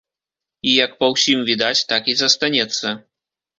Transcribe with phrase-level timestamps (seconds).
[0.67, 2.99] І, як па ўсім відаць, так і застанецца.